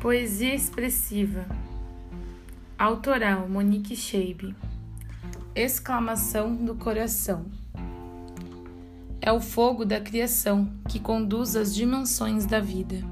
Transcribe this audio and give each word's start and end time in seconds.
Poesia 0.00 0.54
expressiva. 0.54 1.44
Autoral 2.78 3.48
Monique 3.48 3.96
Scheibe. 3.96 4.54
Exclamação 5.56 6.54
do 6.54 6.76
coração. 6.76 7.46
É 9.20 9.32
o 9.32 9.40
fogo 9.40 9.84
da 9.84 10.00
criação 10.00 10.70
que 10.88 11.00
conduz 11.00 11.56
as 11.56 11.74
dimensões 11.74 12.46
da 12.46 12.60
vida. 12.60 13.02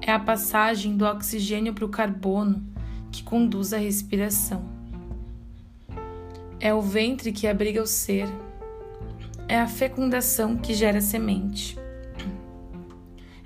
É 0.00 0.12
a 0.12 0.20
passagem 0.20 0.96
do 0.96 1.04
oxigênio 1.04 1.74
para 1.74 1.84
o 1.84 1.88
carbono 1.88 2.62
que 3.10 3.24
conduz 3.24 3.72
a 3.72 3.78
respiração. 3.78 4.64
É 6.60 6.72
o 6.72 6.80
ventre 6.80 7.32
que 7.32 7.48
abriga 7.48 7.82
o 7.82 7.86
ser. 7.88 8.28
É 9.48 9.58
a 9.58 9.66
fecundação 9.66 10.56
que 10.56 10.74
gera 10.74 11.00
semente. 11.00 11.76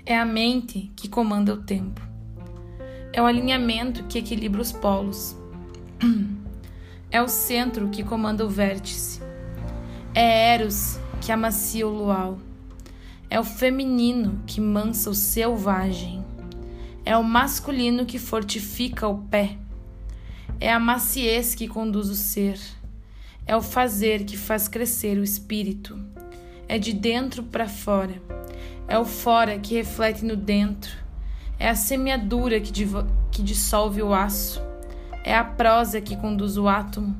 É 0.05 0.15
a 0.15 0.23
mente 0.23 0.91
que 0.95 1.09
comanda 1.09 1.51
o 1.55 1.63
tempo. 1.63 2.10
É 3.13 3.21
o 3.21 3.25
alinhamento 3.25 4.03
que 4.05 4.19
equilibra 4.19 4.61
os 4.61 4.71
polos. 4.71 5.35
É 7.13 7.21
o 7.21 7.27
centro 7.27 7.89
que 7.89 8.03
comanda 8.03 8.45
o 8.45 8.49
vértice. 8.49 9.21
É 10.15 10.53
Eros 10.53 10.97
que 11.19 11.29
amacia 11.29 11.85
o 11.85 11.91
luau. 11.91 12.39
É 13.29 13.37
o 13.37 13.43
feminino 13.43 14.41
que 14.47 14.61
mansa 14.61 15.09
o 15.09 15.13
selvagem. 15.13 16.23
É 17.03 17.17
o 17.17 17.23
masculino 17.23 18.05
que 18.05 18.17
fortifica 18.17 19.09
o 19.09 19.17
pé. 19.17 19.57
É 20.57 20.71
a 20.71 20.79
maciez 20.79 21.53
que 21.53 21.67
conduz 21.67 22.07
o 22.09 22.15
ser. 22.15 22.57
É 23.45 23.57
o 23.57 23.61
fazer 23.61 24.23
que 24.23 24.37
faz 24.37 24.69
crescer 24.69 25.17
o 25.17 25.23
espírito. 25.23 25.99
É 26.65 26.77
de 26.77 26.93
dentro 26.93 27.43
para 27.43 27.67
fora. 27.67 28.21
É 28.87 28.97
o 28.97 29.03
fora 29.03 29.59
que 29.59 29.75
reflete 29.75 30.23
no 30.23 30.37
dentro. 30.37 31.00
É 31.61 31.69
a 31.69 31.75
semeadura 31.75 32.59
que, 32.59 32.71
que 33.29 33.43
dissolve 33.43 34.01
o 34.01 34.15
aço. 34.15 34.59
É 35.23 35.35
a 35.35 35.43
prosa 35.43 36.01
que 36.01 36.17
conduz 36.17 36.57
o 36.57 36.67
átomo. 36.67 37.15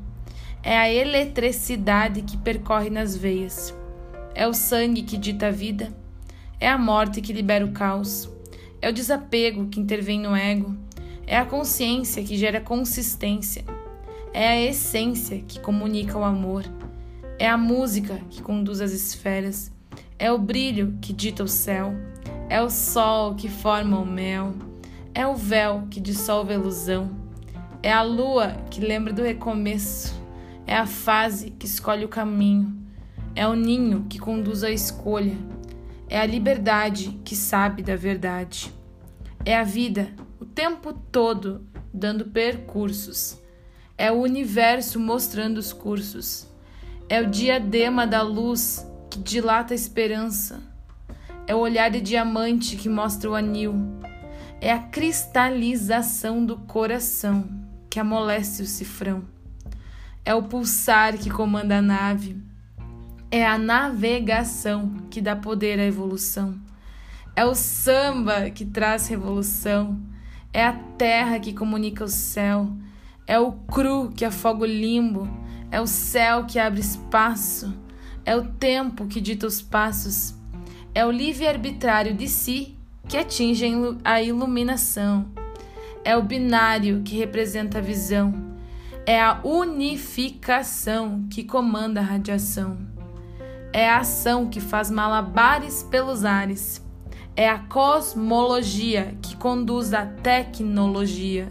É 0.64 0.76
a 0.76 0.92
eletricidade 0.92 2.22
que 2.22 2.36
percorre 2.36 2.90
nas 2.90 3.16
veias. 3.16 3.72
É 4.34 4.44
o 4.44 4.52
sangue 4.52 5.04
que 5.04 5.16
dita 5.16 5.46
a 5.46 5.50
vida. 5.52 5.92
É 6.58 6.68
a 6.68 6.76
morte 6.76 7.20
que 7.20 7.32
libera 7.32 7.64
o 7.64 7.70
caos. 7.70 8.28
É 8.80 8.90
o 8.90 8.92
desapego 8.92 9.68
que 9.68 9.78
intervém 9.78 10.18
no 10.18 10.34
ego. 10.34 10.76
É 11.24 11.36
a 11.36 11.46
consciência 11.46 12.20
que 12.24 12.36
gera 12.36 12.60
consistência. 12.60 13.64
É 14.34 14.48
a 14.48 14.60
essência 14.60 15.38
que 15.46 15.60
comunica 15.60 16.18
o 16.18 16.24
amor. 16.24 16.64
É 17.38 17.48
a 17.48 17.56
música 17.56 18.20
que 18.28 18.42
conduz 18.42 18.80
as 18.80 18.90
esferas. 18.90 19.70
É 20.18 20.32
o 20.32 20.38
brilho 20.38 20.98
que 21.00 21.12
dita 21.12 21.44
o 21.44 21.48
céu. 21.48 21.94
É 22.52 22.60
o 22.60 22.68
sol 22.68 23.34
que 23.34 23.48
forma 23.48 23.98
o 23.98 24.04
mel, 24.04 24.52
é 25.14 25.26
o 25.26 25.34
véu 25.34 25.86
que 25.90 25.98
dissolve 25.98 26.52
a 26.52 26.56
ilusão, 26.56 27.10
é 27.82 27.90
a 27.90 28.02
lua 28.02 28.48
que 28.70 28.78
lembra 28.78 29.10
do 29.10 29.22
recomeço, 29.22 30.14
é 30.66 30.76
a 30.76 30.84
fase 30.84 31.48
que 31.48 31.64
escolhe 31.64 32.04
o 32.04 32.10
caminho, 32.10 32.76
é 33.34 33.48
o 33.48 33.54
ninho 33.54 34.04
que 34.06 34.18
conduz 34.18 34.62
a 34.62 34.70
escolha, 34.70 35.34
é 36.10 36.20
a 36.20 36.26
liberdade 36.26 37.18
que 37.24 37.34
sabe 37.34 37.82
da 37.82 37.96
verdade, 37.96 38.70
é 39.46 39.56
a 39.56 39.64
vida 39.64 40.10
o 40.38 40.44
tempo 40.44 40.92
todo 40.92 41.66
dando 41.90 42.26
percursos, 42.26 43.40
é 43.96 44.12
o 44.12 44.20
universo 44.20 45.00
mostrando 45.00 45.56
os 45.56 45.72
cursos, 45.72 46.46
é 47.08 47.18
o 47.18 47.30
diadema 47.30 48.06
da 48.06 48.20
luz 48.20 48.86
que 49.08 49.18
dilata 49.18 49.72
a 49.72 49.74
esperança 49.74 50.70
é 51.52 51.54
o 51.54 51.58
olhar 51.58 51.90
de 51.90 52.00
diamante 52.00 52.76
que 52.76 52.88
mostra 52.88 53.30
o 53.30 53.34
anil. 53.34 53.74
É 54.58 54.72
a 54.72 54.78
cristalização 54.78 56.46
do 56.46 56.56
coração 56.56 57.46
que 57.90 58.00
amolece 58.00 58.62
o 58.62 58.66
cifrão. 58.66 59.22
É 60.24 60.34
o 60.34 60.44
pulsar 60.44 61.18
que 61.18 61.28
comanda 61.28 61.76
a 61.76 61.82
nave. 61.82 62.42
É 63.30 63.46
a 63.46 63.58
navegação 63.58 65.06
que 65.10 65.20
dá 65.20 65.36
poder 65.36 65.78
à 65.78 65.84
evolução. 65.84 66.58
É 67.36 67.44
o 67.44 67.54
samba 67.54 68.48
que 68.48 68.64
traz 68.64 69.08
revolução. 69.08 70.00
É 70.54 70.64
a 70.64 70.72
terra 70.72 71.38
que 71.38 71.52
comunica 71.52 72.02
o 72.02 72.08
céu. 72.08 72.72
É 73.26 73.38
o 73.38 73.52
cru 73.52 74.10
que 74.10 74.24
afoga 74.24 74.62
o 74.62 74.66
limbo. 74.66 75.28
É 75.70 75.78
o 75.82 75.86
céu 75.86 76.46
que 76.46 76.58
abre 76.58 76.80
espaço. 76.80 77.78
É 78.24 78.34
o 78.34 78.48
tempo 78.54 79.06
que 79.06 79.20
dita 79.20 79.46
os 79.46 79.60
passos 79.60 80.40
é 80.94 81.06
o 81.06 81.10
livre-arbitrário 81.10 82.14
de 82.14 82.28
si 82.28 82.76
que 83.08 83.16
atinge 83.16 83.66
a 84.04 84.22
iluminação. 84.22 85.26
É 86.04 86.16
o 86.16 86.22
binário 86.22 87.02
que 87.02 87.16
representa 87.16 87.78
a 87.78 87.82
visão. 87.82 88.34
É 89.06 89.20
a 89.20 89.40
unificação 89.42 91.26
que 91.30 91.44
comanda 91.44 92.00
a 92.00 92.04
radiação. 92.04 92.78
É 93.72 93.88
a 93.88 93.98
ação 93.98 94.48
que 94.48 94.60
faz 94.60 94.90
malabares 94.90 95.82
pelos 95.82 96.24
ares. 96.24 96.84
É 97.34 97.48
a 97.48 97.58
cosmologia 97.58 99.16
que 99.22 99.34
conduz 99.36 99.94
a 99.94 100.04
tecnologia. 100.04 101.50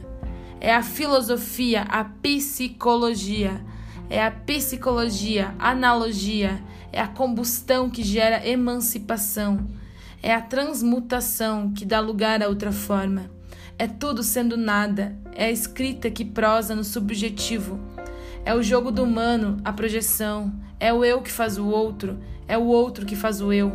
É 0.59 0.74
a 0.75 0.84
filosofia, 0.84 1.81
a 1.84 2.03
psicologia. 2.03 3.59
É 4.07 4.24
a 4.24 4.30
psicologia, 4.30 5.56
analogia 5.57 6.62
é 6.91 7.00
a 7.00 7.07
combustão 7.07 7.90
que 7.90 8.03
gera 8.03 8.47
emancipação, 8.47 9.68
é 10.22 10.34
a 10.34 10.41
transmutação 10.41 11.72
que 11.72 11.85
dá 11.85 12.00
lugar 12.00 12.44
a 12.44 12.47
outra 12.47 12.72
forma. 12.72 13.31
É 13.78 13.88
tudo 13.88 14.22
sendo 14.22 14.56
nada, 14.56 15.18
é 15.34 15.46
a 15.46 15.51
escrita 15.51 16.12
que 16.12 16.24
prosa 16.24 16.75
no 16.75 16.84
subjetivo. 16.84 17.80
É 18.46 18.53
o 18.53 18.62
jogo 18.62 18.91
do 18.91 19.03
humano, 19.03 19.57
a 19.63 19.74
projeção, 19.74 20.53
é 20.80 20.94
o 20.94 21.03
eu 21.03 21.22
que 21.22 21.31
faz 21.31 21.57
o 21.57 21.68
outro, 21.68 22.19
é 22.47 22.57
o 22.57 22.66
outro 22.66 23.06
que 23.06 23.16
faz 23.16 23.41
o 23.41 23.51
eu. 23.51 23.72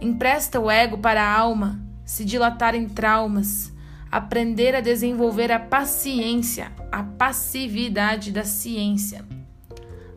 Empresta 0.00 0.60
o 0.60 0.70
ego 0.70 0.98
para 0.98 1.22
a 1.22 1.38
alma, 1.38 1.80
se 2.04 2.24
dilatar 2.24 2.74
em 2.74 2.88
traumas, 2.88 3.72
aprender 4.10 4.74
a 4.74 4.80
desenvolver 4.80 5.50
a 5.50 5.58
paciência, 5.58 6.72
a 6.90 7.02
passividade 7.02 8.30
da 8.30 8.44
ciência, 8.44 9.24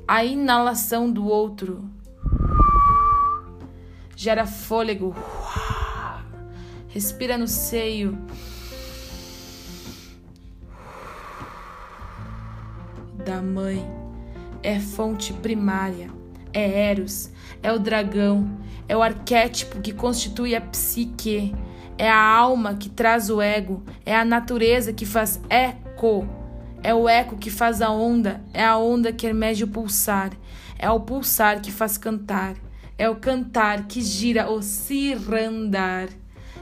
a 0.08 0.24
inalação 0.24 1.12
do 1.12 1.26
outro, 1.26 1.90
gera 4.22 4.46
fôlego. 4.46 5.16
Respira 6.90 7.40
no 7.40 7.48
seio. 7.48 8.16
Da 13.26 13.42
mãe. 13.42 13.84
É 14.62 14.80
fonte 14.80 15.34
primária. 15.34 16.12
É 16.54 16.92
Eros. 16.92 17.32
É 17.64 17.74
o 17.74 17.80
dragão. 17.80 18.60
É 18.88 18.96
o 18.96 19.02
arquétipo 19.02 19.82
que 19.82 19.92
constitui 19.92 20.56
a 20.56 20.62
psique. 20.62 21.56
É 21.98 22.08
a 22.08 22.24
alma 22.24 22.76
que 22.76 22.90
traz 22.90 23.28
o 23.32 23.42
ego. 23.42 23.84
É 24.06 24.16
a 24.16 24.24
natureza 24.24 24.94
que 24.94 25.06
faz 25.06 25.42
eco. 25.50 26.28
É 26.84 26.94
o 26.94 27.10
eco 27.10 27.38
que 27.38 27.50
faz 27.50 27.82
a 27.82 27.90
onda. 27.90 28.44
É 28.54 28.64
a 28.64 28.78
onda 28.78 29.12
que 29.12 29.26
emerge 29.26 29.64
o 29.64 29.68
pulsar. 29.68 30.30
É 30.78 30.88
o 30.92 31.00
pulsar 31.00 31.60
que 31.60 31.72
faz 31.72 31.98
cantar. 31.98 32.56
É 32.98 33.10
o 33.10 33.16
cantar 33.16 33.88
que 33.88 34.02
gira 34.02 34.50
o 34.50 34.62
cirandar. 34.62 36.10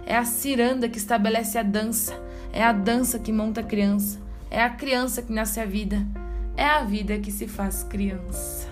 É 0.06 0.18
a 0.18 0.26
ciranda 0.26 0.88
que 0.88 0.98
estabelece 0.98 1.58
a 1.58 1.64
dança. 1.64 2.14
É 2.52 2.64
a 2.64 2.72
dança 2.72 3.20
que 3.20 3.32
monta 3.32 3.62
a 3.62 3.64
criança. 3.64 4.20
É 4.50 4.64
a 4.64 4.70
criança 4.70 5.22
que 5.22 5.32
nasce 5.32 5.60
a 5.60 5.66
vida. 5.66 6.06
É 6.56 6.66
a 6.66 6.84
vida 6.84 7.20
que 7.20 7.32
se 7.32 7.48
faz 7.48 7.84
criança. 7.84 8.68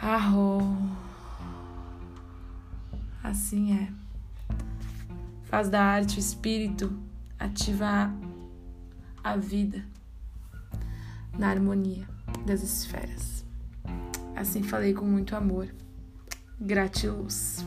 Arro. 0.00 0.76
Assim 3.22 3.76
é. 3.76 3.88
Faz 5.44 5.68
da 5.68 5.82
arte 5.82 6.16
o 6.16 6.20
espírito 6.20 6.96
ativar 7.38 8.14
a 9.22 9.36
vida 9.36 9.84
na 11.38 11.48
harmonia 11.48 12.06
das 12.46 12.62
esferas. 12.62 13.44
Assim 14.36 14.62
falei 14.62 14.94
com 14.94 15.04
muito 15.04 15.34
amor. 15.36 15.68
Gratiluz. 16.60 17.64